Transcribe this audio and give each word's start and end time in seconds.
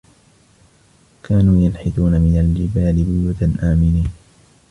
وَكَانُوا 1.23 1.61
يَنْحِتُونَ 1.65 2.21
مِنَ 2.21 2.39
الْجِبَالِ 2.39 3.03
بُيُوتًا 3.05 3.73
آمِنِينَ 3.73 4.11